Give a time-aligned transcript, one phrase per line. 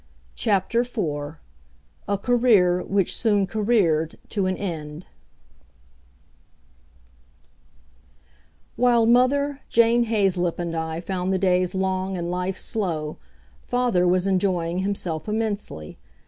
[0.33, 1.41] CHAPTER FOUR
[2.07, 5.05] A Career Which Soon Careered To An End
[8.75, 13.17] While mother, Jane Haizelip, and I found the days long and life slow,
[13.61, 15.99] father was enjoying himself immensely.